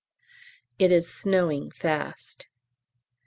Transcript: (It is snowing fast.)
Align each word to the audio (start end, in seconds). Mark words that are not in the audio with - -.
(It 0.79 0.91
is 0.91 1.13
snowing 1.13 1.69
fast.) 1.69 2.47